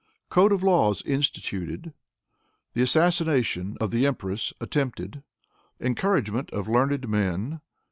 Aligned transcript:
Code 0.29 0.51
of 0.51 0.63
Laws 0.63 1.03
Instituted. 1.03 1.93
The 2.73 2.81
Assassination 2.81 3.77
of 3.79 3.91
the 3.91 4.07
Empress 4.07 4.51
Attempted. 4.59 5.21
Encouragement 5.79 6.49
of 6.49 6.67
Learned 6.67 7.07
Men. 7.07 7.61